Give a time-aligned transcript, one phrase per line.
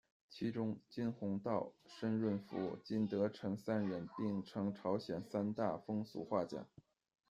[0.31, 6.65] 其中金弘道、申润福、金得臣三人并称朝鲜三大风俗画家。